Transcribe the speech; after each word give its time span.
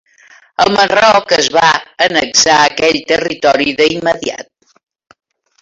El 0.63 0.71
Marroc 0.75 1.35
es 1.37 1.49
va 1.57 1.67
annexar 2.07 2.57
aquell 2.71 2.99
territori 3.15 3.79
d'immediat. 3.83 4.53